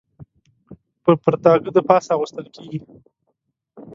[1.03, 2.79] پر پرتاګه د پاسه اغوستل کېږي.